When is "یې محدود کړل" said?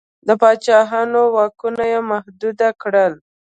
1.91-3.13